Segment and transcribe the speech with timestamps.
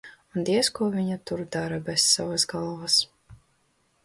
[0.39, 3.01] Un diez ko viņa tur dara bez savas galvas?